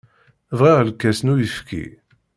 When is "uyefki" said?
1.33-1.85